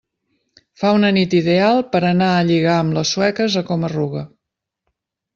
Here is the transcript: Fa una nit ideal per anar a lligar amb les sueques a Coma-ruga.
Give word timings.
Fa 0.83 0.93
una 0.99 1.09
nit 1.17 1.35
ideal 1.39 1.81
per 1.95 2.01
anar 2.07 2.29
a 2.37 2.39
lligar 2.47 2.77
amb 2.83 2.95
les 2.99 3.11
sueques 3.17 3.59
a 3.61 3.63
Coma-ruga. 3.69 4.25